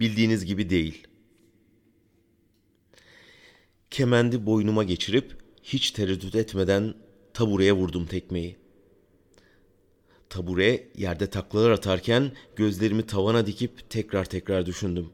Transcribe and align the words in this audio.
Bildiğiniz 0.00 0.44
gibi 0.44 0.70
değil. 0.70 1.06
Kemendi 3.90 4.46
boynuma 4.46 4.84
geçirip 4.84 5.36
hiç 5.62 5.90
tereddüt 5.90 6.34
etmeden 6.34 6.94
tabureye 7.34 7.72
vurdum 7.72 8.06
tekmeyi. 8.06 8.56
Tabure 10.28 10.88
yerde 10.96 11.30
taklalar 11.30 11.70
atarken 11.70 12.32
gözlerimi 12.56 13.06
tavana 13.06 13.46
dikip 13.46 13.90
tekrar 13.90 14.24
tekrar 14.24 14.66
düşündüm. 14.66 15.10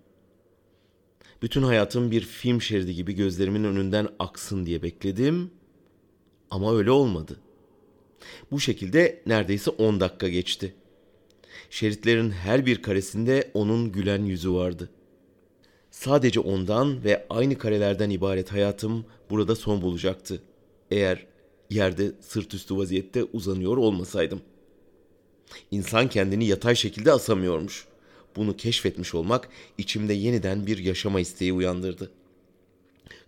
Bütün 1.42 1.62
hayatım 1.62 2.10
bir 2.10 2.20
film 2.20 2.62
şeridi 2.62 2.94
gibi 2.94 3.12
gözlerimin 3.12 3.64
önünden 3.64 4.08
aksın 4.18 4.66
diye 4.66 4.82
bekledim 4.82 5.50
ama 6.50 6.76
öyle 6.76 6.90
olmadı. 6.90 7.40
Bu 8.50 8.60
şekilde 8.60 9.22
neredeyse 9.26 9.70
10 9.70 10.00
dakika 10.00 10.28
geçti. 10.28 10.74
Şeritlerin 11.70 12.30
her 12.30 12.66
bir 12.66 12.82
karesinde 12.82 13.50
onun 13.54 13.92
gülen 13.92 14.24
yüzü 14.24 14.52
vardı. 14.52 14.90
Sadece 15.90 16.40
ondan 16.40 17.04
ve 17.04 17.26
aynı 17.30 17.58
karelerden 17.58 18.10
ibaret 18.10 18.52
hayatım 18.52 19.06
burada 19.30 19.56
son 19.56 19.82
bulacaktı. 19.82 20.42
Eğer 20.90 21.26
yerde 21.70 22.12
sırt 22.20 22.54
üstü 22.54 22.76
vaziyette 22.76 23.24
uzanıyor 23.24 23.76
olmasaydım. 23.76 24.40
İnsan 25.70 26.08
kendini 26.08 26.46
yatay 26.46 26.74
şekilde 26.74 27.12
asamıyormuş. 27.12 27.86
Bunu 28.36 28.56
keşfetmiş 28.56 29.14
olmak 29.14 29.48
içimde 29.78 30.12
yeniden 30.12 30.66
bir 30.66 30.78
yaşama 30.78 31.20
isteği 31.20 31.52
uyandırdı. 31.52 32.10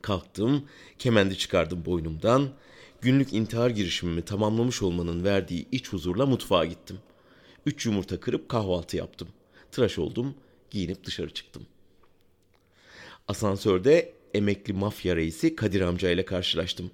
Kalktım, 0.03 0.65
kemendi 0.99 1.39
çıkardım 1.39 1.85
boynumdan. 1.85 2.49
Günlük 3.01 3.33
intihar 3.33 3.71
girişimimi 3.71 4.23
tamamlamış 4.23 4.83
olmanın 4.83 5.25
verdiği 5.25 5.67
iç 5.73 5.89
huzurla 5.89 6.27
mutfağa 6.27 6.65
gittim. 6.65 6.99
Üç 7.67 7.87
yumurta 7.87 8.21
kırıp 8.21 8.49
kahvaltı 8.49 8.97
yaptım. 8.97 9.29
Tıraş 9.73 9.99
oldum, 9.99 10.35
giyinip 10.71 11.05
dışarı 11.05 11.31
çıktım. 11.31 11.67
Asansörde 13.29 14.13
emekli 14.35 14.73
mafya 14.73 15.17
reisi 15.17 15.57
Kadir 15.57 15.81
amca 15.81 16.11
ile 16.11 16.25
karşılaştım. 16.25 16.91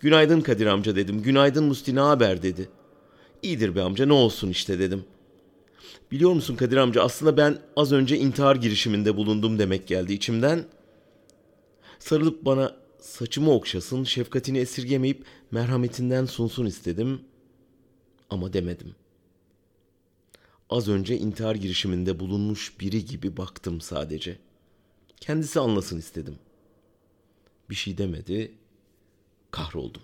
Günaydın 0.00 0.40
Kadir 0.40 0.66
amca 0.66 0.96
dedim. 0.96 1.22
Günaydın 1.22 1.64
Musti 1.64 1.94
ne 1.94 2.00
haber 2.00 2.42
dedi. 2.42 2.68
İyidir 3.42 3.74
be 3.74 3.82
amca 3.82 4.06
ne 4.06 4.12
olsun 4.12 4.50
işte 4.50 4.78
dedim. 4.78 5.04
Biliyor 6.10 6.32
musun 6.32 6.56
Kadir 6.56 6.76
amca 6.76 7.02
aslında 7.02 7.36
ben 7.36 7.58
az 7.76 7.92
önce 7.92 8.18
intihar 8.18 8.56
girişiminde 8.56 9.16
bulundum 9.16 9.58
demek 9.58 9.86
geldi 9.86 10.12
içimden. 10.12 10.64
Sarılıp 11.98 12.44
bana 12.44 12.76
saçımı 13.00 13.52
okşasın, 13.54 14.04
şefkatini 14.04 14.58
esirgemeyip 14.58 15.24
merhametinden 15.50 16.24
sunsun 16.24 16.66
istedim. 16.66 17.20
Ama 18.30 18.52
demedim. 18.52 18.94
Az 20.70 20.88
önce 20.88 21.16
intihar 21.18 21.54
girişiminde 21.54 22.20
bulunmuş 22.20 22.80
biri 22.80 23.04
gibi 23.04 23.36
baktım 23.36 23.80
sadece. 23.80 24.38
Kendisi 25.20 25.60
anlasın 25.60 25.98
istedim. 25.98 26.38
Bir 27.70 27.74
şey 27.74 27.98
demedi. 27.98 28.54
Kahroldum. 29.50 30.02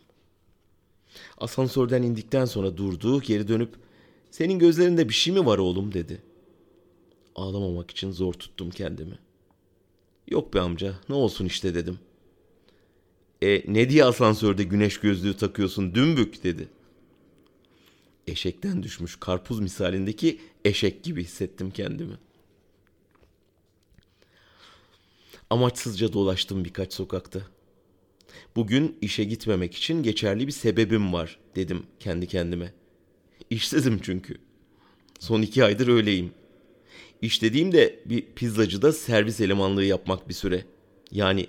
Asansörden 1.39 2.03
indikten 2.03 2.45
sonra 2.45 2.77
durdu, 2.77 3.21
geri 3.21 3.49
dönüp 3.49 3.75
"Senin 4.31 4.59
gözlerinde 4.59 5.09
bir 5.09 5.15
şey 5.15 5.35
mi 5.35 5.47
var 5.47 5.59
oğlum?" 5.59 5.95
dedi. 5.95 6.23
Ağlamamak 7.35 7.91
için 7.91 8.11
zor 8.11 8.33
tuttum 8.33 8.71
kendimi. 8.71 9.19
"Yok 10.29 10.55
be 10.55 10.61
amca, 10.61 10.95
ne 11.09 11.15
olsun 11.15 11.47
işte." 11.47 11.75
dedim. 11.75 11.99
"E 13.43 13.73
ne 13.73 13.91
diye 13.91 14.05
asansörde 14.05 14.65
güneş 14.65 15.01
gözlüğü 15.01 15.37
takıyorsun 15.37 15.95
dümbük?" 15.95 16.45
dedi. 16.45 16.69
Eşekten 18.27 18.83
düşmüş 18.83 19.17
karpuz 19.21 19.61
misalindeki 19.61 20.41
eşek 20.65 21.05
gibi 21.05 21.25
hissettim 21.25 21.71
kendimi. 21.71 22.15
Amaçsızca 25.51 26.13
dolaştım 26.13 26.65
birkaç 26.65 26.93
sokakta. 26.93 27.41
Bugün 28.57 28.99
işe 29.01 29.25
gitmemek 29.25 29.75
için 29.75 30.03
geçerli 30.03 30.47
bir 30.47 30.53
sebebim 30.53 31.13
var 31.13 31.39
dedim 31.57 31.87
kendi 32.01 32.27
kendime. 32.27 32.73
İşsizim 33.51 33.99
çünkü. 34.03 34.37
Son 35.21 35.43
iki 35.43 35.65
aydır 35.65 35.89
öyleyim. 35.89 36.33
İş 37.23 37.43
dediğimde 37.43 38.01
bir 38.07 38.25
pizzacıda 38.37 38.93
servis 38.93 39.41
elemanlığı 39.41 39.85
yapmak 39.85 40.29
bir 40.29 40.35
süre. 40.35 40.65
Yani 41.11 41.47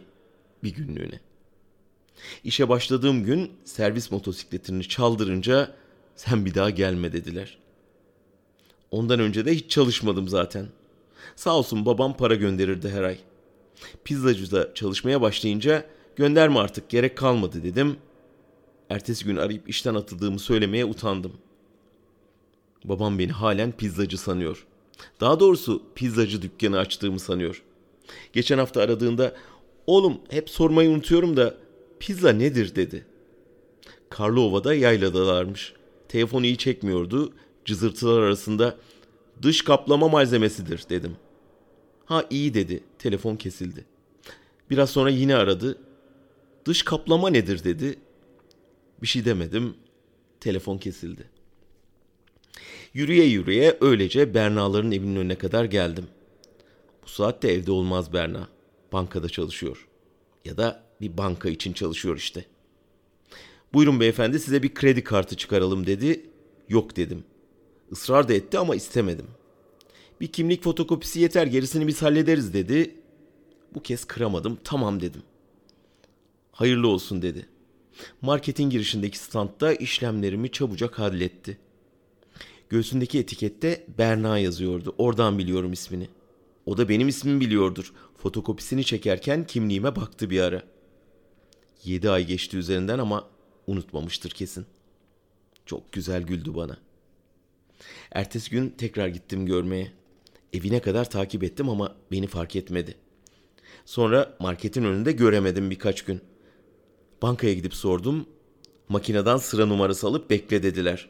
bir 0.63 0.73
günlüğüne. 0.73 1.19
İşe 2.44 2.69
başladığım 2.69 3.23
gün 3.25 3.51
servis 3.63 4.12
motosikletini 4.12 4.88
çaldırınca 4.88 5.75
sen 6.16 6.46
bir 6.46 6.53
daha 6.53 6.69
gelme 6.69 7.13
dediler. 7.13 7.57
Ondan 8.91 9.19
önce 9.19 9.46
de 9.46 9.56
hiç 9.56 9.72
çalışmadım 9.72 10.28
zaten. 10.28 10.68
Sağ 11.35 11.57
olsun 11.57 11.85
babam 11.85 12.18
para 12.18 12.35
gönderirdi 12.35 12.90
her 12.90 13.03
ay. 13.03 13.18
Pizzacıda 14.03 14.74
çalışmaya 14.74 15.22
başlayınca 15.22 15.85
Gönderme 16.16 16.59
artık 16.59 16.90
gerek 16.90 17.18
kalmadı 17.18 17.63
dedim. 17.63 17.97
Ertesi 18.90 19.25
gün 19.25 19.38
arayıp 19.38 19.69
işten 19.69 19.96
atıldığımı 19.96 20.40
söylemeye 20.40 20.85
utandım. 20.85 21.31
Babam 22.85 23.19
beni 23.19 23.31
halen 23.31 23.72
pizzacı 23.72 24.18
sanıyor. 24.18 24.66
Daha 25.22 25.40
doğrusu 25.40 25.84
pizzacı 25.95 26.41
dükkanı 26.41 26.80
açtığımı 26.80 27.19
sanıyor. 27.19 27.63
Geçen 28.34 28.57
hafta 28.57 28.81
aradığında 28.81 29.35
oğlum 29.88 30.18
hep 30.30 30.50
sormayı 30.50 30.90
unutuyorum 30.90 31.38
da 31.38 31.56
pizza 32.00 32.30
nedir 32.30 32.75
dedi. 32.75 33.06
Karlova'da 34.09 34.74
yayladalarmış. 34.74 35.74
Telefonu 36.13 36.46
iyi 36.46 36.57
çekmiyordu. 36.57 37.34
Cızırtılar 37.66 38.22
arasında 38.22 38.78
dış 39.41 39.62
kaplama 39.62 40.07
malzemesidir 40.07 40.85
dedim. 40.90 41.16
Ha 42.06 42.25
iyi 42.29 42.53
dedi. 42.53 42.84
Telefon 43.00 43.35
kesildi. 43.35 43.85
Biraz 44.69 44.90
sonra 44.90 45.09
yine 45.09 45.35
aradı. 45.35 45.78
Dış 46.66 46.84
kaplama 46.84 47.29
nedir 47.29 47.63
dedi. 47.63 48.00
Bir 49.01 49.07
şey 49.07 49.25
demedim. 49.25 49.74
Telefon 50.40 50.78
kesildi. 50.78 51.29
Yürüye 52.94 53.25
yürüye 53.25 53.78
öylece 53.81 54.34
Berna'ların 54.34 54.91
evinin 54.91 55.16
önüne 55.16 55.35
kadar 55.35 55.66
geldim. 55.66 56.07
Bu 57.03 57.07
saatte 57.07 57.51
evde 57.51 57.72
olmaz 57.72 58.13
Berna. 58.13 58.47
Bankada 58.91 59.30
çalışıyor. 59.30 59.88
Ya 60.45 60.57
da 60.57 60.84
bir 61.01 61.18
banka 61.18 61.50
için 61.50 61.74
çalışıyor 61.74 62.18
işte. 62.18 62.45
Buyurun 63.73 64.00
beyefendi 64.00 64.39
size 64.39 64.63
bir 64.63 64.73
kredi 64.73 65.03
kartı 65.03 65.38
çıkaralım 65.38 65.88
dedi. 65.88 66.25
Yok 66.69 66.95
dedim. 66.95 67.23
Israr 67.91 68.28
da 68.28 68.34
etti 68.34 68.59
ama 68.59 68.75
istemedim. 68.75 69.28
Bir 70.22 70.28
kimlik 70.28 70.63
fotokopisi 70.63 71.19
yeter 71.19 71.47
gerisini 71.47 71.88
biz 71.88 72.01
hallederiz 72.01 72.53
dedi. 72.53 72.95
Bu 73.75 73.81
kez 73.81 74.06
kıramadım 74.06 74.57
tamam 74.63 75.01
dedim. 75.01 75.22
Hayırlı 76.51 76.88
olsun 76.88 77.22
dedi. 77.22 77.45
Marketin 78.22 78.69
girişindeki 78.69 79.17
standta 79.17 79.73
işlemlerimi 79.73 80.51
çabucak 80.51 81.00
halletti. 81.00 81.57
Göğsündeki 82.69 83.19
etikette 83.19 83.85
Berna 83.97 84.39
yazıyordu. 84.39 84.95
Oradan 84.97 85.38
biliyorum 85.38 85.73
ismini. 85.73 86.07
O 86.66 86.78
da 86.78 86.89
benim 86.89 87.07
ismimi 87.07 87.41
biliyordur. 87.41 87.94
Fotokopisini 88.17 88.83
çekerken 88.83 89.47
kimliğime 89.47 89.95
baktı 89.95 90.29
bir 90.29 90.41
ara. 90.41 90.63
Yedi 91.83 92.09
ay 92.09 92.25
geçti 92.25 92.57
üzerinden 92.57 93.00
ama 93.00 93.32
unutmamıştır 93.68 94.29
kesin. 94.29 94.66
Çok 95.66 95.91
güzel 95.91 96.24
güldü 96.24 96.56
bana. 96.56 96.78
Ertesi 98.12 98.51
gün 98.51 98.69
tekrar 98.69 99.07
gittim 99.07 99.46
görmeye. 99.46 99.91
Evine 100.53 100.81
kadar 100.81 101.09
takip 101.09 101.44
ettim 101.44 101.69
ama 101.69 101.96
beni 102.12 102.28
fark 102.28 102.56
etmedi. 102.56 102.96
Sonra 103.85 104.35
marketin 104.40 104.84
önünde 104.84 105.12
göremedim 105.12 105.69
birkaç 105.69 106.01
gün. 106.01 106.22
Bankaya 107.22 107.53
gidip 107.53 107.74
sordum. 107.74 108.25
Makineden 108.90 109.38
sıra 109.38 109.66
numarası 109.66 110.07
alıp 110.07 110.30
bekle 110.30 110.63
dediler. 110.63 111.09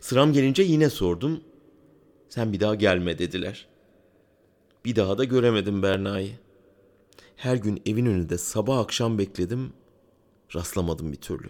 Sıram 0.00 0.32
gelince 0.32 0.62
yine 0.62 0.90
sordum. 0.90 1.40
Sen 2.28 2.52
bir 2.52 2.60
daha 2.60 2.74
gelme 2.74 3.18
dediler. 3.18 3.66
Bir 4.84 4.96
daha 4.96 5.18
da 5.18 5.24
göremedim 5.24 5.82
Berna'yı. 5.82 6.32
Her 7.36 7.56
gün 7.56 7.82
evin 7.86 8.06
önünde 8.06 8.38
sabah 8.38 8.78
akşam 8.78 9.18
bekledim. 9.18 9.72
Rastlamadım 10.54 11.12
bir 11.12 11.16
türlü. 11.16 11.48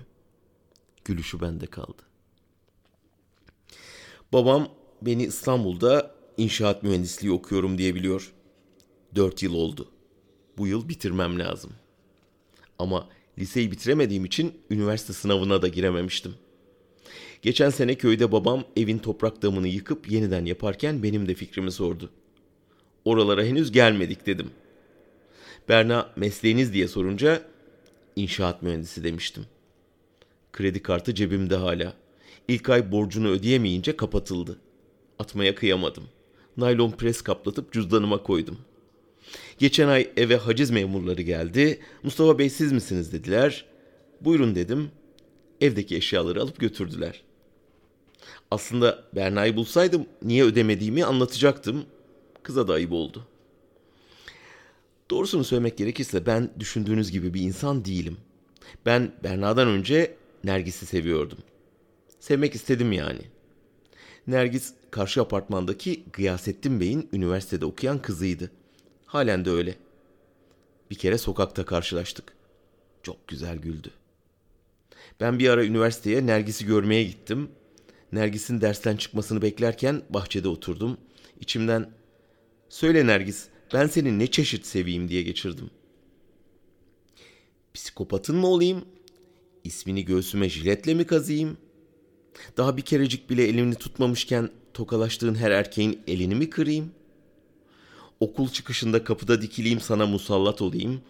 Gülüşü 1.04 1.40
bende 1.40 1.66
kaldı. 1.66 2.02
Babam 4.32 4.68
beni 5.02 5.24
İstanbul'da 5.24 6.14
inşaat 6.36 6.82
mühendisliği 6.82 7.32
okuyorum 7.32 7.78
diye 7.78 7.94
biliyor. 7.94 8.32
Dört 9.14 9.42
yıl 9.42 9.54
oldu. 9.54 9.88
Bu 10.58 10.66
yıl 10.66 10.88
bitirmem 10.88 11.38
lazım. 11.38 11.72
Ama 12.78 13.08
Liseyi 13.38 13.70
bitiremediğim 13.70 14.24
için 14.24 14.54
üniversite 14.70 15.12
sınavına 15.12 15.62
da 15.62 15.68
girememiştim. 15.68 16.34
Geçen 17.42 17.70
sene 17.70 17.94
köyde 17.94 18.32
babam 18.32 18.64
evin 18.76 18.98
toprak 18.98 19.42
damını 19.42 19.68
yıkıp 19.68 20.10
yeniden 20.10 20.44
yaparken 20.44 21.02
benim 21.02 21.28
de 21.28 21.34
fikrimi 21.34 21.72
sordu. 21.72 22.10
Oralara 23.04 23.44
henüz 23.44 23.72
gelmedik 23.72 24.26
dedim. 24.26 24.50
Berna 25.68 26.12
mesleğiniz 26.16 26.72
diye 26.72 26.88
sorunca 26.88 27.42
inşaat 28.16 28.62
mühendisi 28.62 29.04
demiştim. 29.04 29.46
Kredi 30.52 30.82
kartı 30.82 31.14
cebimde 31.14 31.56
hala. 31.56 31.94
İlk 32.48 32.68
ay 32.68 32.92
borcunu 32.92 33.28
ödeyemeyince 33.28 33.96
kapatıldı. 33.96 34.58
Atmaya 35.18 35.54
kıyamadım. 35.54 36.04
Naylon 36.56 36.90
pres 36.90 37.22
kaplatıp 37.22 37.72
cüzdanıma 37.72 38.22
koydum. 38.22 38.58
Geçen 39.58 39.88
ay 39.88 40.10
eve 40.16 40.36
haciz 40.36 40.70
memurları 40.70 41.22
geldi. 41.22 41.80
Mustafa 42.02 42.38
Bey 42.38 42.50
siz 42.50 42.72
misiniz 42.72 43.12
dediler. 43.12 43.64
Buyurun 44.20 44.54
dedim. 44.54 44.90
Evdeki 45.60 45.96
eşyaları 45.96 46.42
alıp 46.42 46.60
götürdüler. 46.60 47.22
Aslında 48.50 49.04
Berna'yı 49.14 49.56
bulsaydım 49.56 50.06
niye 50.22 50.44
ödemediğimi 50.44 51.04
anlatacaktım. 51.04 51.84
Kıza 52.42 52.68
da 52.68 52.72
ayıp 52.72 52.92
oldu. 52.92 53.26
Doğrusunu 55.10 55.44
söylemek 55.44 55.78
gerekirse 55.78 56.26
ben 56.26 56.50
düşündüğünüz 56.60 57.10
gibi 57.10 57.34
bir 57.34 57.40
insan 57.40 57.84
değilim. 57.84 58.16
Ben 58.86 59.12
Berna'dan 59.24 59.68
önce 59.68 60.16
Nergis'i 60.44 60.86
seviyordum. 60.86 61.38
Sevmek 62.20 62.54
istedim 62.54 62.92
yani. 62.92 63.20
Nergis 64.26 64.74
karşı 64.90 65.22
apartmandaki 65.22 66.04
Gıyasettin 66.12 66.80
Bey'in 66.80 67.08
üniversitede 67.12 67.64
okuyan 67.64 68.02
kızıydı. 68.02 68.50
Halen 69.06 69.44
de 69.44 69.50
öyle. 69.50 69.74
Bir 70.90 70.94
kere 70.96 71.18
sokakta 71.18 71.64
karşılaştık. 71.64 72.32
Çok 73.02 73.28
güzel 73.28 73.56
güldü. 73.56 73.90
Ben 75.20 75.38
bir 75.38 75.48
ara 75.48 75.64
üniversiteye 75.64 76.26
Nergis'i 76.26 76.66
görmeye 76.66 77.04
gittim. 77.04 77.50
Nergis'in 78.12 78.60
dersten 78.60 78.96
çıkmasını 78.96 79.42
beklerken 79.42 80.02
bahçede 80.10 80.48
oturdum. 80.48 80.98
İçimden 81.40 81.90
"Söyle 82.68 83.06
Nergis, 83.06 83.46
ben 83.74 83.86
seni 83.86 84.18
ne 84.18 84.26
çeşit 84.26 84.66
seveyim?" 84.66 85.08
diye 85.08 85.22
geçirdim. 85.22 85.70
Psikopatın 87.74 88.36
mı 88.36 88.46
olayım? 88.46 88.84
İsmini 89.64 90.04
göğsüme 90.04 90.48
jiletle 90.48 90.94
mi 90.94 91.04
kazıyım? 91.04 91.56
Daha 92.56 92.76
bir 92.76 92.82
kerecik 92.82 93.30
bile 93.30 93.48
elini 93.48 93.74
tutmamışken 93.74 94.50
tokalaştığın 94.74 95.34
her 95.34 95.50
erkeğin 95.50 96.00
elini 96.06 96.34
mi 96.34 96.50
kırayım? 96.50 96.90
Okul 98.20 98.48
çıkışında 98.48 99.04
kapıda 99.04 99.42
dikileyim 99.42 99.80
sana 99.80 100.06
musallat 100.06 100.62
olayım. 100.62 101.00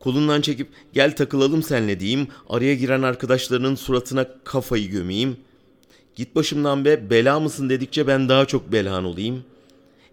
Kolundan 0.00 0.40
çekip 0.40 0.68
gel 0.92 1.16
takılalım 1.16 1.62
senle 1.62 2.00
diyeyim. 2.00 2.28
Araya 2.48 2.74
giren 2.74 3.02
arkadaşlarının 3.02 3.74
suratına 3.74 4.28
kafayı 4.44 4.90
gömeyim. 4.90 5.36
Git 6.14 6.34
başımdan 6.34 6.84
be 6.84 7.10
bela 7.10 7.40
mısın 7.40 7.70
dedikçe 7.70 8.06
ben 8.06 8.28
daha 8.28 8.46
çok 8.46 8.72
belan 8.72 9.04
olayım. 9.04 9.44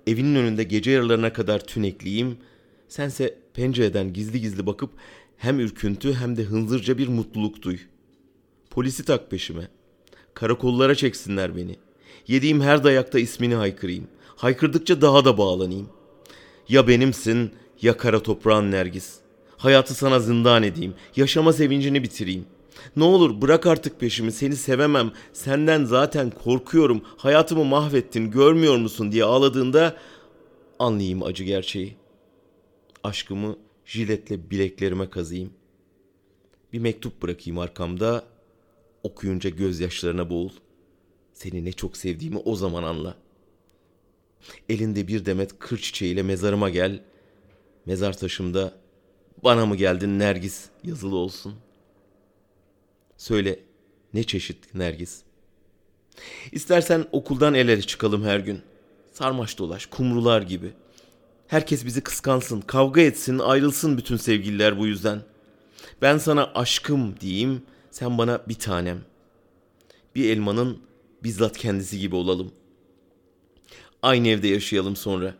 Evinin 0.07 0.35
önünde 0.35 0.63
gece 0.63 0.91
yarılarına 0.91 1.33
kadar 1.33 1.59
tünekliyim. 1.59 2.37
Sense 2.89 3.37
pencereden 3.53 4.13
gizli 4.13 4.41
gizli 4.41 4.65
bakıp 4.65 4.89
hem 5.37 5.59
ürküntü 5.59 6.13
hem 6.13 6.37
de 6.37 6.43
hınzırca 6.43 6.97
bir 6.97 7.07
mutluluk 7.07 7.61
duy. 7.61 7.77
Polisi 8.69 9.05
tak 9.05 9.31
peşime. 9.31 9.67
Karakollara 10.33 10.95
çeksinler 10.95 11.55
beni. 11.55 11.75
Yediğim 12.27 12.61
her 12.61 12.83
dayakta 12.83 13.19
ismini 13.19 13.55
haykırayım. 13.55 14.07
Haykırdıkça 14.35 15.01
daha 15.01 15.25
da 15.25 15.37
bağlanayım. 15.37 15.89
Ya 16.69 16.87
benimsin 16.87 17.51
ya 17.81 17.97
kara 17.97 18.23
toprağın 18.23 18.71
nergis. 18.71 19.15
Hayatı 19.57 19.93
sana 19.93 20.19
zindan 20.19 20.63
edeyim. 20.63 20.93
Yaşama 21.15 21.53
sevincini 21.53 22.03
bitireyim. 22.03 22.45
Ne 22.95 23.03
olur 23.03 23.41
bırak 23.41 23.65
artık 23.65 23.99
peşimi 23.99 24.31
seni 24.31 24.55
sevemem. 24.55 25.11
Senden 25.33 25.85
zaten 25.85 26.29
korkuyorum. 26.29 27.01
Hayatımı 27.17 27.65
mahvettin 27.65 28.31
görmüyor 28.31 28.77
musun 28.77 29.11
diye 29.11 29.23
ağladığında 29.23 29.97
anlayayım 30.79 31.23
acı 31.23 31.43
gerçeği. 31.43 31.95
Aşkımı 33.03 33.55
jiletle 33.85 34.51
bileklerime 34.51 35.09
kazıyım. 35.09 35.53
Bir 36.73 36.79
mektup 36.79 37.21
bırakayım 37.21 37.59
arkamda. 37.59 38.23
Okuyunca 39.03 39.49
gözyaşlarına 39.49 40.29
boğul. 40.29 40.49
Seni 41.33 41.65
ne 41.65 41.71
çok 41.71 41.97
sevdiğimi 41.97 42.37
o 42.37 42.55
zaman 42.55 42.83
anla. 42.83 43.17
Elinde 44.69 45.07
bir 45.07 45.25
demet 45.25 45.59
kır 45.59 45.77
çiçeğiyle 45.77 46.23
mezarıma 46.23 46.69
gel. 46.69 47.03
Mezar 47.85 48.17
taşımda 48.17 48.73
bana 49.43 49.65
mı 49.65 49.75
geldin 49.75 50.19
Nergis 50.19 50.69
yazılı 50.83 51.15
olsun. 51.15 51.55
Söyle 53.17 53.59
ne 54.13 54.23
çeşit 54.23 54.75
Nergis? 54.75 55.21
İstersen 56.51 57.05
okuldan 57.11 57.53
el 57.53 57.67
ele 57.67 57.81
çıkalım 57.81 58.23
her 58.23 58.39
gün. 58.39 58.61
Sarmaş 59.11 59.57
dolaş, 59.57 59.85
kumrular 59.85 60.41
gibi. 60.41 60.73
Herkes 61.47 61.85
bizi 61.85 62.01
kıskansın, 62.01 62.61
kavga 62.61 63.01
etsin, 63.01 63.39
ayrılsın 63.39 63.97
bütün 63.97 64.17
sevgililer 64.17 64.79
bu 64.79 64.87
yüzden. 64.87 65.21
Ben 66.01 66.17
sana 66.17 66.51
aşkım 66.55 67.19
diyeyim, 67.19 67.61
sen 67.91 68.17
bana 68.17 68.41
bir 68.47 68.53
tanem. 68.53 69.01
Bir 70.15 70.29
elmanın 70.29 70.77
bizzat 71.23 71.57
kendisi 71.57 71.99
gibi 71.99 72.15
olalım. 72.15 72.51
Aynı 74.01 74.27
evde 74.27 74.47
yaşayalım 74.47 74.95
sonra. 74.95 75.35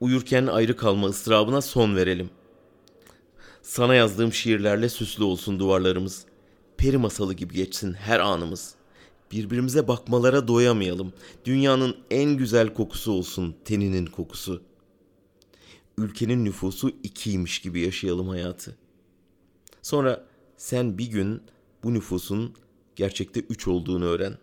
Uyurken 0.00 0.46
ayrı 0.46 0.76
kalma 0.76 1.06
ıstırabına 1.06 1.60
son 1.60 1.96
verelim. 1.96 2.30
Sana 3.62 3.94
yazdığım 3.94 4.32
şiirlerle 4.32 4.88
süslü 4.88 5.24
olsun 5.24 5.58
duvarlarımız. 5.58 6.24
Peri 6.76 6.98
masalı 6.98 7.34
gibi 7.34 7.54
geçsin 7.54 7.92
her 7.92 8.20
anımız. 8.20 8.74
Birbirimize 9.32 9.88
bakmalara 9.88 10.48
doyamayalım. 10.48 11.12
Dünyanın 11.44 11.96
en 12.10 12.30
güzel 12.30 12.74
kokusu 12.74 13.12
olsun 13.12 13.54
teninin 13.64 14.06
kokusu. 14.06 14.67
Ülkenin 15.98 16.44
nüfusu 16.44 16.90
ikiymiş 17.02 17.58
gibi 17.58 17.80
yaşayalım 17.80 18.28
hayatı. 18.28 18.76
Sonra 19.82 20.24
sen 20.56 20.98
bir 20.98 21.06
gün 21.06 21.42
bu 21.82 21.94
nüfusun 21.94 22.54
gerçekte 22.96 23.40
üç 23.40 23.68
olduğunu 23.68 24.04
öğren. 24.04 24.38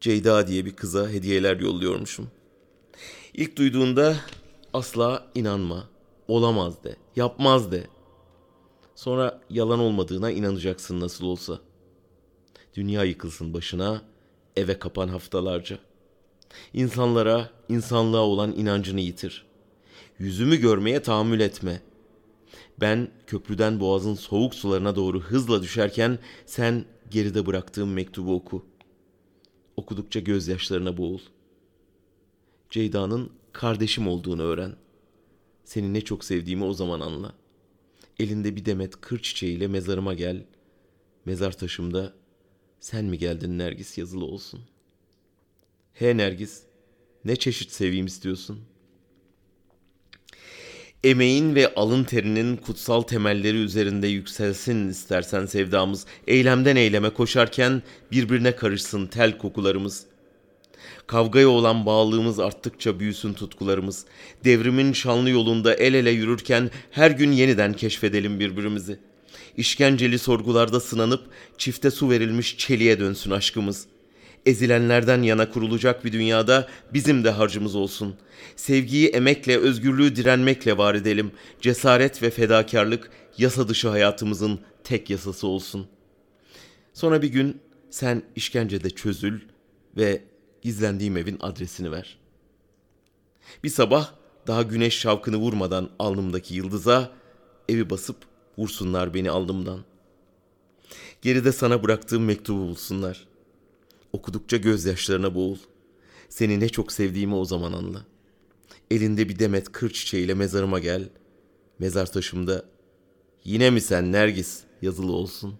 Ceyda 0.00 0.46
diye 0.46 0.64
bir 0.64 0.76
kıza 0.76 1.08
hediyeler 1.08 1.60
yolluyormuşum. 1.60 2.30
İlk 3.34 3.56
duyduğunda 3.56 4.16
asla 4.72 5.26
inanma, 5.34 5.88
olamaz 6.28 6.84
de, 6.84 6.96
yapmaz 7.16 7.72
de. 7.72 7.86
Sonra 8.94 9.40
yalan 9.50 9.78
olmadığına 9.78 10.30
inanacaksın 10.30 11.00
nasıl 11.00 11.26
olsa. 11.26 11.58
Dünya 12.74 13.04
yıkılsın 13.04 13.54
başına, 13.54 14.02
eve 14.56 14.78
kapan 14.78 15.08
haftalarca. 15.08 15.78
İnsanlara, 16.74 17.50
insanlığa 17.68 18.20
olan 18.20 18.52
inancını 18.52 19.00
yitir. 19.00 19.51
Yüzümü 20.22 20.56
görmeye 20.56 21.02
tahammül 21.02 21.40
etme. 21.40 21.82
Ben 22.80 23.10
köprüden 23.26 23.80
boğazın 23.80 24.14
soğuk 24.14 24.54
sularına 24.54 24.96
doğru 24.96 25.20
hızla 25.20 25.62
düşerken 25.62 26.18
sen 26.46 26.84
geride 27.10 27.46
bıraktığım 27.46 27.92
mektubu 27.92 28.34
oku. 28.34 28.66
Okudukça 29.76 30.20
gözyaşlarına 30.20 30.96
boğul. 30.96 31.20
Ceyda'nın 32.70 33.30
kardeşim 33.52 34.08
olduğunu 34.08 34.42
öğren. 34.42 34.76
Seni 35.64 35.94
ne 35.94 36.00
çok 36.00 36.24
sevdiğimi 36.24 36.64
o 36.64 36.72
zaman 36.72 37.00
anla. 37.00 37.34
Elinde 38.18 38.56
bir 38.56 38.64
demet 38.64 39.00
kır 39.00 39.18
çiçeğiyle 39.18 39.68
mezarıma 39.68 40.14
gel. 40.14 40.46
Mezar 41.24 41.52
taşımda 41.56 42.14
sen 42.80 43.04
mi 43.04 43.18
geldin 43.18 43.58
Nergis 43.58 43.98
yazılı 43.98 44.24
olsun. 44.24 44.60
He 45.92 46.16
Nergis, 46.16 46.62
ne 47.24 47.36
çeşit 47.36 47.72
seveyim 47.72 48.06
istiyorsun? 48.06 48.71
Emeğin 51.04 51.54
ve 51.54 51.74
alın 51.74 52.04
terinin 52.04 52.56
kutsal 52.56 53.02
temelleri 53.02 53.56
üzerinde 53.56 54.06
yükselsin 54.06 54.88
istersen 54.88 55.46
sevdamız. 55.46 56.06
Eylemden 56.26 56.76
eyleme 56.76 57.10
koşarken 57.10 57.82
birbirine 58.12 58.56
karışsın 58.56 59.06
tel 59.06 59.38
kokularımız. 59.38 60.06
Kavgaya 61.06 61.48
olan 61.48 61.86
bağlılığımız 61.86 62.40
arttıkça 62.40 63.00
büyüsün 63.00 63.32
tutkularımız. 63.32 64.04
Devrimin 64.44 64.92
şanlı 64.92 65.30
yolunda 65.30 65.74
el 65.74 65.94
ele 65.94 66.10
yürürken 66.10 66.70
her 66.90 67.10
gün 67.10 67.32
yeniden 67.32 67.72
keşfedelim 67.72 68.40
birbirimizi. 68.40 68.98
İşkenceli 69.56 70.18
sorgularda 70.18 70.80
sınanıp 70.80 71.24
çifte 71.58 71.90
su 71.90 72.10
verilmiş 72.10 72.58
çeliğe 72.58 73.00
dönsün 73.00 73.30
aşkımız. 73.30 73.86
Ezilenlerden 74.46 75.22
yana 75.22 75.50
kurulacak 75.50 76.04
bir 76.04 76.12
dünyada 76.12 76.68
bizim 76.94 77.24
de 77.24 77.30
harcımız 77.30 77.74
olsun. 77.74 78.14
Sevgiyi 78.56 79.08
emekle, 79.08 79.58
özgürlüğü 79.58 80.16
direnmekle 80.16 80.78
var 80.78 80.94
edelim. 80.94 81.32
Cesaret 81.60 82.22
ve 82.22 82.30
fedakarlık 82.30 83.10
yasa 83.38 83.68
dışı 83.68 83.88
hayatımızın 83.88 84.60
tek 84.84 85.10
yasası 85.10 85.46
olsun. 85.46 85.86
Sonra 86.92 87.22
bir 87.22 87.28
gün 87.28 87.60
sen 87.90 88.22
işkencede 88.36 88.90
çözül 88.90 89.40
ve 89.96 90.22
gizlendiğim 90.62 91.16
evin 91.16 91.38
adresini 91.40 91.92
ver. 91.92 92.18
Bir 93.64 93.68
sabah 93.68 94.12
daha 94.46 94.62
güneş 94.62 94.98
şavkını 94.98 95.36
vurmadan 95.36 95.90
alnımdaki 95.98 96.54
yıldıza 96.54 97.10
evi 97.68 97.90
basıp 97.90 98.16
vursunlar 98.58 99.14
beni 99.14 99.30
alnımdan. 99.30 99.84
Geride 101.22 101.52
sana 101.52 101.82
bıraktığım 101.82 102.24
mektubu 102.24 102.58
bulsunlar. 102.58 103.31
Okudukça 104.12 104.56
gözyaşlarına 104.56 105.34
boğul. 105.34 105.58
Seni 106.28 106.60
ne 106.60 106.68
çok 106.68 106.92
sevdiğimi 106.92 107.34
o 107.34 107.44
zaman 107.44 107.72
anla. 107.72 108.06
Elinde 108.90 109.28
bir 109.28 109.38
demet 109.38 109.72
kır 109.72 109.90
çiçeğiyle 109.90 110.34
mezarıma 110.34 110.78
gel. 110.78 111.08
Mezar 111.78 112.12
taşımda 112.12 112.64
yine 113.44 113.70
mi 113.70 113.80
sen 113.80 114.12
Nergis 114.12 114.60
yazılı 114.82 115.12
olsun. 115.12 115.54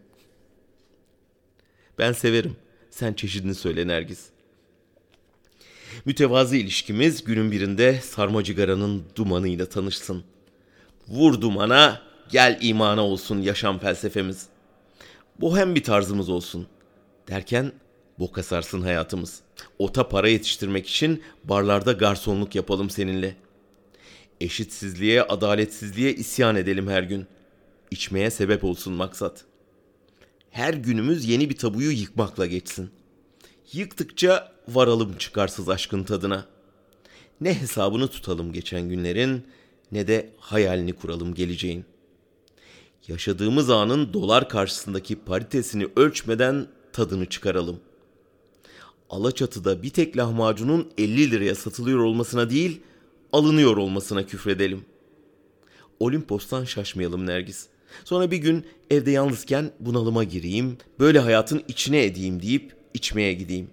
Ben 1.98 2.12
severim. 2.12 2.56
Sen 2.90 3.12
çeşidini 3.12 3.54
söyle 3.54 3.86
Nergis. 3.86 4.26
Mütevazı 6.04 6.56
ilişkimiz 6.56 7.24
günün 7.24 7.52
birinde 7.52 8.00
sarmacıgaranın 8.00 9.04
dumanıyla 9.16 9.66
tanışsın. 9.66 10.24
Vur 11.08 11.40
dumana, 11.40 12.02
gel 12.30 12.58
imana 12.62 13.04
olsun 13.04 13.42
yaşam 13.42 13.78
felsefemiz. 13.78 14.46
Bohem 15.40 15.74
bir 15.74 15.82
tarzımız 15.82 16.28
olsun. 16.28 16.66
Derken 17.28 17.72
boka 18.22 18.42
sarsın 18.42 18.82
hayatımız. 18.82 19.40
Ota 19.78 20.08
para 20.08 20.28
yetiştirmek 20.28 20.88
için 20.88 21.22
barlarda 21.44 21.92
garsonluk 21.92 22.54
yapalım 22.54 22.90
seninle. 22.90 23.36
Eşitsizliğe, 24.40 25.22
adaletsizliğe 25.22 26.14
isyan 26.14 26.56
edelim 26.56 26.88
her 26.88 27.02
gün. 27.02 27.26
İçmeye 27.90 28.30
sebep 28.30 28.64
olsun 28.64 28.92
maksat. 28.92 29.44
Her 30.50 30.74
günümüz 30.74 31.28
yeni 31.28 31.50
bir 31.50 31.56
tabuyu 31.56 31.90
yıkmakla 31.90 32.46
geçsin. 32.46 32.90
Yıktıkça 33.72 34.52
varalım 34.68 35.16
çıkarsız 35.18 35.68
aşkın 35.68 36.04
tadına. 36.04 36.46
Ne 37.40 37.60
hesabını 37.60 38.08
tutalım 38.08 38.52
geçen 38.52 38.88
günlerin 38.88 39.46
ne 39.92 40.06
de 40.06 40.30
hayalini 40.38 40.92
kuralım 40.92 41.34
geleceğin. 41.34 41.84
Yaşadığımız 43.08 43.70
anın 43.70 44.12
dolar 44.12 44.48
karşısındaki 44.48 45.16
paritesini 45.16 45.88
ölçmeden 45.96 46.66
tadını 46.92 47.26
çıkaralım. 47.26 47.80
Alaçatı'da 49.12 49.82
bir 49.82 49.90
tek 49.90 50.16
lahmacunun 50.16 50.92
50 50.98 51.30
liraya 51.30 51.54
satılıyor 51.54 51.98
olmasına 51.98 52.50
değil, 52.50 52.80
alınıyor 53.32 53.76
olmasına 53.76 54.26
küfredelim. 54.26 54.84
Olimpos'tan 56.00 56.64
şaşmayalım 56.64 57.26
Nergis. 57.26 57.66
Sonra 58.04 58.30
bir 58.30 58.36
gün 58.36 58.66
evde 58.90 59.10
yalnızken 59.10 59.72
bunalıma 59.80 60.24
gireyim, 60.24 60.78
böyle 60.98 61.18
hayatın 61.18 61.62
içine 61.68 62.04
edeyim 62.04 62.42
deyip 62.42 62.74
içmeye 62.94 63.32
gideyim. 63.32 63.70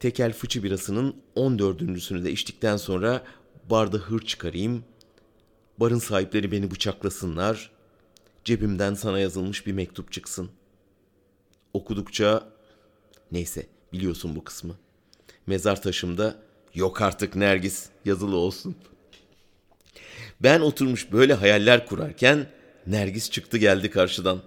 Tekel 0.00 0.32
fıçı 0.32 0.62
birasının 0.62 1.16
14.sünü 1.36 2.24
de 2.24 2.32
içtikten 2.32 2.76
sonra 2.76 3.24
barda 3.70 3.96
hır 3.96 4.20
çıkarayım. 4.20 4.84
Barın 5.80 5.98
sahipleri 5.98 6.52
beni 6.52 6.70
bıçaklasınlar. 6.70 7.70
Cebimden 8.44 8.94
sana 8.94 9.18
yazılmış 9.18 9.66
bir 9.66 9.72
mektup 9.72 10.12
çıksın. 10.12 10.50
Okudukça 11.74 12.48
neyse 13.32 13.66
biliyorsun 13.92 14.36
bu 14.36 14.44
kısmı. 14.44 14.76
Mezar 15.46 15.82
taşımda 15.82 16.36
yok 16.74 17.02
artık 17.02 17.36
Nergis 17.36 17.88
yazılı 18.04 18.36
olsun. 18.36 18.76
Ben 20.40 20.60
oturmuş 20.60 21.12
böyle 21.12 21.34
hayaller 21.34 21.86
kurarken 21.86 22.46
Nergis 22.86 23.30
çıktı 23.30 23.58
geldi 23.58 23.90
karşıdan. 23.90 24.42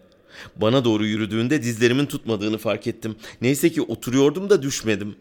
Bana 0.55 0.85
doğru 0.85 1.05
yürüdüğünde 1.05 1.63
dizlerimin 1.63 2.05
tutmadığını 2.05 2.57
fark 2.57 2.87
ettim. 2.87 3.15
Neyse 3.41 3.69
ki 3.69 3.81
oturuyordum 3.81 4.49
da 4.49 4.61
düşmedim. 4.61 5.15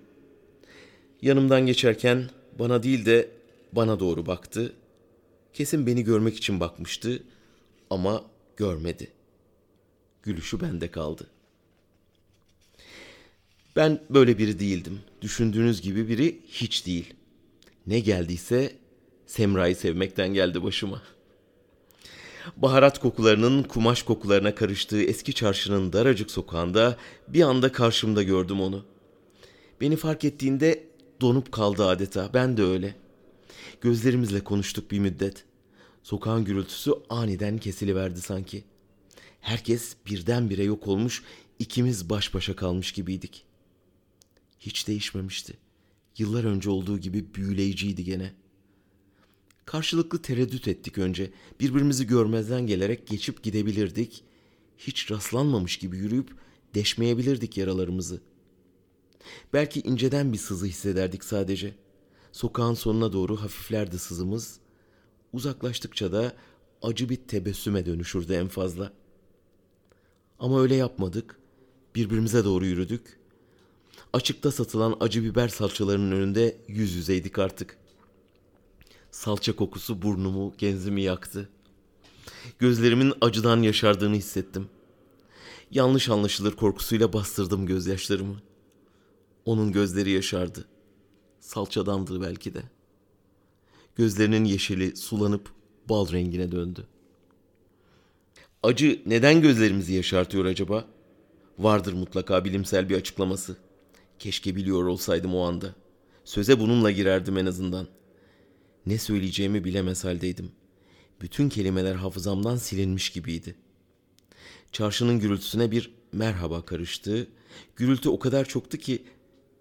Yanımdan 1.23 1.66
geçerken 1.66 2.31
bana 2.59 2.83
değil 2.83 3.07
de 3.07 3.31
bana 3.73 4.00
doğru 4.00 4.26
baktı. 4.26 4.73
Kesin 5.52 5.87
beni 5.87 6.04
görmek 6.04 6.37
için 6.37 6.61
bakmıştı 6.61 7.23
ama 7.90 8.25
görmedi. 8.57 9.09
Gülüşü 10.23 10.61
bende 10.61 10.90
kaldı. 10.90 11.26
Ben 13.76 14.00
böyle 14.11 14.38
biri 14.38 14.59
değildim. 14.59 15.00
Düşündüğünüz 15.23 15.83
gibi 15.83 16.09
biri 16.09 16.40
hiç 16.49 16.87
değil. 16.87 17.14
Ne 17.87 18.00
geldiyse 18.00 18.73
Semra'yı 19.26 19.76
sevmekten 19.76 20.35
geldi 20.35 20.62
başıma. 20.62 21.02
Baharat 22.57 23.00
kokularının 23.00 23.62
kumaş 23.62 24.02
kokularına 24.02 24.54
karıştığı 24.54 25.02
eski 25.02 25.33
çarşının 25.33 25.93
daracık 25.93 26.31
sokağında 26.31 26.97
bir 27.28 27.43
anda 27.43 27.73
karşımda 27.73 28.23
gördüm 28.23 28.61
onu. 28.61 28.85
Beni 29.81 29.97
fark 29.97 30.25
ettiğinde 30.25 30.85
donup 31.21 31.52
kaldı 31.52 31.87
adeta. 31.87 32.31
Ben 32.35 32.57
de 32.57 32.62
öyle. 32.62 32.95
Gözlerimizle 33.81 34.40
konuştuk 34.40 34.90
bir 34.90 34.99
müddet. 34.99 35.45
Sokağın 36.02 36.45
gürültüsü 36.45 36.93
aniden 37.09 37.59
kesiliverdi 37.59 38.21
sanki. 38.21 38.64
Herkes 39.40 39.97
birdenbire 40.07 40.64
yok 40.64 40.88
olmuş, 40.88 41.23
ikimiz 41.59 42.11
baş 42.11 42.35
başa 42.35 42.57
kalmış 42.57 42.93
gibiydik. 42.93 43.45
Hiç 44.66 44.88
değişmemişti. 44.88 45.56
Yıllar 46.18 46.44
önce 46.44 46.71
olduğu 46.71 46.99
gibi 46.99 47.35
büyüleyiciydi 47.35 48.04
gene. 48.04 48.33
Karşılıklı 49.64 50.23
tereddüt 50.23 50.68
ettik 50.68 50.99
önce. 50.99 51.33
Birbirimizi 51.61 52.06
görmezden 52.06 52.66
gelerek 52.66 53.06
geçip 53.06 53.42
gidebilirdik. 53.42 54.25
Hiç 54.78 55.11
rastlanmamış 55.11 55.76
gibi 55.76 55.97
yürüyüp 55.97 56.37
deşmeyebilirdik 56.75 57.56
yaralarımızı. 57.56 58.21
Belki 59.52 59.80
inceden 59.80 60.33
bir 60.33 60.38
sızı 60.38 60.66
hissederdik 60.66 61.25
sadece. 61.25 61.75
Sokağın 62.33 62.75
sonuna 62.75 63.12
doğru 63.12 63.37
hafiflerdi 63.37 63.99
sızımız. 63.99 64.61
Uzaklaştıkça 65.33 66.12
da 66.12 66.37
acı 66.83 67.09
bir 67.09 67.16
tebessüme 67.16 67.87
dönüşürdü 67.87 68.33
en 68.33 68.49
fazla. 68.49 68.92
Ama 70.38 70.62
öyle 70.62 70.75
yapmadık. 70.75 71.38
Birbirimize 71.94 72.44
doğru 72.44 72.66
yürüdük. 72.66 73.24
Açıkta 74.14 74.50
satılan 74.50 74.97
acı 75.00 75.25
biber 75.25 75.49
salçalarının 75.49 76.12
önünde 76.12 76.56
yüz 76.68 76.94
yüzeydik 76.94 77.38
artık. 77.38 77.76
Salça 79.11 79.56
kokusu 79.56 80.02
burnumu, 80.02 80.54
genzimi 80.59 81.02
yaktı. 81.02 81.49
Gözlerimin 82.59 83.12
acıdan 83.21 83.62
yaşardığını 83.62 84.14
hissettim. 84.14 84.68
Yanlış 85.71 86.09
anlaşılır 86.09 86.56
korkusuyla 86.56 87.12
bastırdım 87.12 87.66
gözyaşlarımı. 87.66 88.37
Onun 89.44 89.73
gözleri 89.73 90.11
yaşardı. 90.11 90.64
Salçadandı 91.40 92.21
belki 92.23 92.54
de. 92.54 92.62
Gözlerinin 93.97 94.44
yeşili 94.44 94.97
sulanıp 94.97 95.49
bal 95.88 96.12
rengine 96.12 96.52
döndü. 96.52 96.87
Acı 98.62 99.02
neden 99.06 99.42
gözlerimizi 99.42 99.94
yaşartıyor 99.94 100.44
acaba? 100.44 100.85
Vardır 101.59 101.92
mutlaka 101.92 102.44
bilimsel 102.44 102.88
bir 102.88 102.97
açıklaması. 102.97 103.56
Keşke 104.18 104.56
biliyor 104.56 104.85
olsaydım 104.85 105.35
o 105.35 105.40
anda. 105.40 105.75
Söze 106.25 106.61
bununla 106.61 106.90
girerdim 106.90 107.38
en 107.38 107.47
azından. 107.47 107.88
Ne 108.87 108.99
söyleyeceğimi 108.99 109.64
bilemez 109.64 110.04
haldeydim. 110.04 110.52
Bütün 111.21 111.49
kelimeler 111.49 111.94
hafızamdan 111.94 112.56
silinmiş 112.56 113.11
gibiydi. 113.11 113.54
Çarşının 114.73 115.21
gürültüsüne 115.21 115.71
bir 115.71 115.94
merhaba 116.12 116.64
karıştı. 116.64 117.28
Gürültü 117.76 118.09
o 118.09 118.18
kadar 118.18 118.44
çoktu 118.44 118.78
ki 118.78 119.04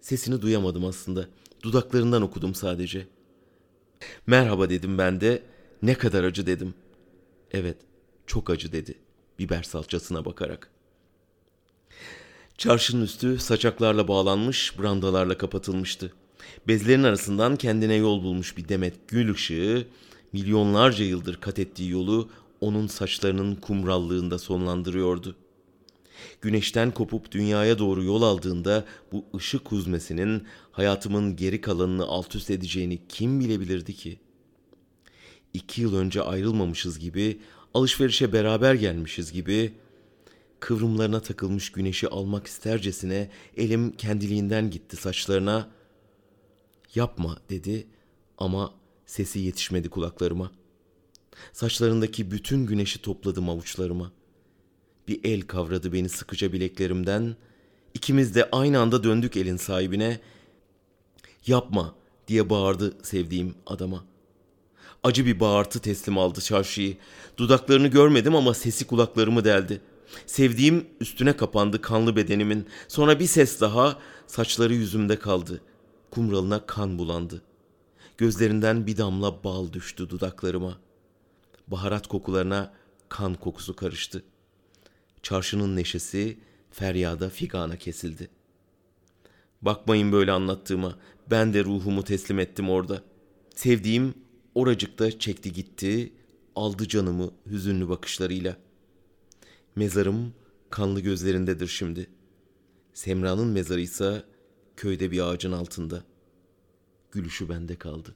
sesini 0.00 0.42
duyamadım 0.42 0.84
aslında. 0.84 1.28
Dudaklarından 1.62 2.22
okudum 2.22 2.54
sadece. 2.54 3.06
Merhaba 4.26 4.70
dedim 4.70 4.98
ben 4.98 5.20
de. 5.20 5.42
Ne 5.82 5.94
kadar 5.94 6.24
acı 6.24 6.46
dedim. 6.46 6.74
Evet, 7.50 7.76
çok 8.26 8.50
acı 8.50 8.72
dedi 8.72 8.94
biber 9.38 9.62
salçasına 9.62 10.24
bakarak. 10.24 10.70
Çarşının 12.58 13.02
üstü 13.02 13.38
saçaklarla 13.38 14.08
bağlanmış, 14.08 14.78
brandalarla 14.78 15.38
kapatılmıştı. 15.38 16.12
Bezlerin 16.68 17.02
arasından 17.02 17.56
kendine 17.56 17.94
yol 17.94 18.22
bulmuş 18.22 18.56
bir 18.56 18.68
demet 18.68 19.08
gül 19.08 19.32
ışığı, 19.34 19.86
milyonlarca 20.32 21.04
yıldır 21.04 21.36
kat 21.40 21.58
ettiği 21.58 21.90
yolu 21.90 22.30
onun 22.60 22.86
saçlarının 22.86 23.54
kumrallığında 23.54 24.38
sonlandırıyordu. 24.38 25.36
Güneşten 26.40 26.90
kopup 26.90 27.32
dünyaya 27.32 27.78
doğru 27.78 28.04
yol 28.04 28.22
aldığında 28.22 28.84
bu 29.12 29.24
ışık 29.36 29.72
huzmesinin 29.72 30.44
hayatımın 30.72 31.36
geri 31.36 31.60
kalanını 31.60 32.04
alt 32.04 32.34
üst 32.34 32.50
edeceğini 32.50 32.98
kim 33.08 33.40
bilebilirdi 33.40 33.94
ki? 33.94 34.18
İki 35.54 35.82
yıl 35.82 35.96
önce 35.96 36.22
ayrılmamışız 36.22 36.98
gibi, 36.98 37.40
alışverişe 37.74 38.32
beraber 38.32 38.74
gelmişiz 38.74 39.32
gibi, 39.32 39.74
kıvrımlarına 40.64 41.20
takılmış 41.20 41.72
güneşi 41.72 42.08
almak 42.08 42.46
istercesine 42.46 43.30
elim 43.56 43.96
kendiliğinden 43.96 44.70
gitti 44.70 44.96
saçlarına. 44.96 45.68
Yapma 46.94 47.38
dedi 47.50 47.86
ama 48.38 48.74
sesi 49.06 49.38
yetişmedi 49.38 49.90
kulaklarıma. 49.90 50.50
Saçlarındaki 51.52 52.30
bütün 52.30 52.66
güneşi 52.66 53.02
topladım 53.02 53.48
avuçlarıma. 53.48 54.12
Bir 55.08 55.20
el 55.24 55.40
kavradı 55.40 55.92
beni 55.92 56.08
sıkıca 56.08 56.52
bileklerimden. 56.52 57.36
İkimiz 57.94 58.34
de 58.34 58.48
aynı 58.52 58.80
anda 58.80 59.04
döndük 59.04 59.36
elin 59.36 59.56
sahibine. 59.56 60.20
Yapma 61.46 61.94
diye 62.28 62.50
bağırdı 62.50 62.96
sevdiğim 63.02 63.54
adama. 63.66 64.04
Acı 65.02 65.26
bir 65.26 65.40
bağırtı 65.40 65.80
teslim 65.80 66.18
aldı 66.18 66.40
çarşıyı. 66.40 66.96
Dudaklarını 67.36 67.88
görmedim 67.88 68.34
ama 68.34 68.54
sesi 68.54 68.86
kulaklarımı 68.86 69.44
deldi.'' 69.44 69.93
Sevdiğim 70.26 70.86
üstüne 71.00 71.36
kapandı 71.36 71.80
kanlı 71.80 72.16
bedenimin. 72.16 72.66
Sonra 72.88 73.20
bir 73.20 73.26
ses 73.26 73.60
daha 73.60 73.98
saçları 74.26 74.74
yüzümde 74.74 75.18
kaldı. 75.18 75.60
Kumralına 76.10 76.66
kan 76.66 76.98
bulandı. 76.98 77.42
Gözlerinden 78.18 78.86
bir 78.86 78.96
damla 78.96 79.44
bal 79.44 79.72
düştü 79.72 80.10
dudaklarıma. 80.10 80.78
Baharat 81.68 82.06
kokularına 82.06 82.72
kan 83.08 83.34
kokusu 83.34 83.76
karıştı. 83.76 84.24
Çarşının 85.22 85.76
neşesi 85.76 86.38
feryada 86.70 87.30
figana 87.30 87.76
kesildi. 87.76 88.30
Bakmayın 89.62 90.12
böyle 90.12 90.32
anlattığıma. 90.32 90.98
Ben 91.30 91.54
de 91.54 91.64
ruhumu 91.64 92.04
teslim 92.04 92.38
ettim 92.38 92.70
orada. 92.70 93.02
Sevdiğim 93.54 94.14
oracıkta 94.54 95.18
çekti 95.18 95.52
gitti, 95.52 96.12
aldı 96.56 96.88
canımı 96.88 97.30
hüzünlü 97.46 97.88
bakışlarıyla. 97.88 98.56
Mezarım 99.76 100.34
kanlı 100.70 101.00
gözlerindedir 101.00 101.66
şimdi. 101.66 102.10
Semra'nın 102.92 103.46
mezarı 103.46 103.80
ise 103.80 104.22
köyde 104.76 105.10
bir 105.10 105.20
ağacın 105.20 105.52
altında. 105.52 106.04
Gülüşü 107.12 107.48
bende 107.48 107.76
kaldı. 107.76 108.14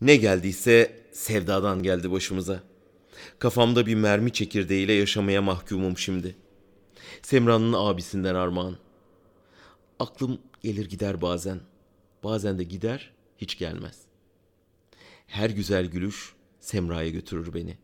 Ne 0.00 0.16
geldiyse 0.16 1.04
sevdadan 1.12 1.82
geldi 1.82 2.10
başımıza. 2.10 2.62
Kafamda 3.38 3.86
bir 3.86 3.94
mermi 3.94 4.32
çekirdeğiyle 4.32 4.92
yaşamaya 4.92 5.42
mahkumum 5.42 5.98
şimdi. 5.98 6.36
Semra'nın 7.22 7.72
abisinden 7.72 8.34
armağan. 8.34 8.76
Aklım 9.98 10.38
gelir 10.62 10.88
gider 10.88 11.22
bazen. 11.22 11.60
Bazen 12.24 12.58
de 12.58 12.64
gider, 12.64 13.12
hiç 13.38 13.58
gelmez. 13.58 13.98
Her 15.26 15.50
güzel 15.50 15.86
gülüş 15.86 16.32
Semra'ya 16.60 17.10
götürür 17.10 17.54
beni. 17.54 17.78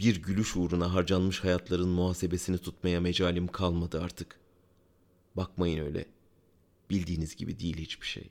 Bir 0.00 0.22
gülüş 0.22 0.56
uğruna 0.56 0.94
harcanmış 0.94 1.44
hayatların 1.44 1.88
muhasebesini 1.88 2.58
tutmaya 2.58 3.00
mecalim 3.00 3.48
kalmadı 3.48 4.02
artık. 4.02 4.40
Bakmayın 5.36 5.84
öyle. 5.84 6.06
Bildiğiniz 6.90 7.36
gibi 7.36 7.58
değil 7.58 7.76
hiçbir 7.76 8.06
şey. 8.06 8.30